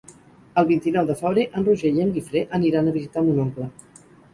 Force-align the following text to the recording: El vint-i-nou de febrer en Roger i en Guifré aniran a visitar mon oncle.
El 0.61 0.65
vint-i-nou 0.71 1.11
de 1.11 1.17
febrer 1.21 1.45
en 1.61 1.69
Roger 1.69 1.95
i 2.01 2.07
en 2.09 2.13
Guifré 2.19 2.45
aniran 2.63 2.89
a 2.95 2.99
visitar 3.01 3.29
mon 3.33 3.49
oncle. 3.51 3.75